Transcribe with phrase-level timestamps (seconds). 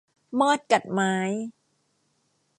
[0.39, 1.13] มอดกัดไม้